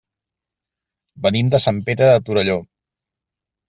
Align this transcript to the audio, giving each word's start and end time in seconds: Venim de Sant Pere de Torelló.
Venim 1.27 1.53
de 1.57 1.63
Sant 1.69 1.85
Pere 1.91 2.11
de 2.15 2.19
Torelló. 2.27 2.61